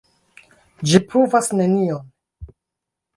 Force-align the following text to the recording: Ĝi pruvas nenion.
Ĝi 0.91 1.01
pruvas 1.11 1.49
nenion. 1.59 2.01